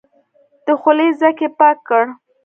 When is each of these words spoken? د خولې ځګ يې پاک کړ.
د 0.65 0.67
خولې 0.79 1.07
ځګ 1.21 1.37
يې 1.43 1.49
پاک 1.59 1.77
کړ. 1.87 2.03